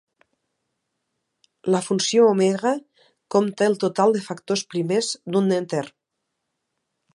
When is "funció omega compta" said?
1.87-3.69